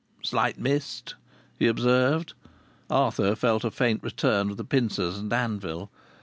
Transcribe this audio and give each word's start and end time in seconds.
"Slight 0.23 0.57
mist," 0.57 1.13
he 1.59 1.67
observed. 1.67 2.33
Arthur 2.89 3.35
felt 3.35 3.63
a 3.63 3.69
faint 3.69 4.01
return 4.01 4.49
of 4.49 4.57
the 4.57 4.63
pincers 4.65 5.19
and 5.19 5.31
anvil. 5.31 5.91